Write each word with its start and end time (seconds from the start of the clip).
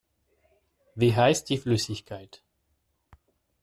Wie 0.95 1.15
heißt 1.15 1.47
die 1.47 1.59
Flüssigkeit? 1.59 2.41